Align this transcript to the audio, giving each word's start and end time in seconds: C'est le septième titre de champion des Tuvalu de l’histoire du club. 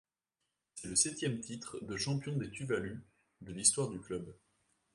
C'est 0.73 0.87
le 0.87 0.95
septième 0.95 1.39
titre 1.41 1.77
de 1.85 1.95
champion 1.95 2.35
des 2.35 2.49
Tuvalu 2.49 3.03
de 3.41 3.51
l’histoire 3.53 3.89
du 3.91 3.99
club. 3.99 4.33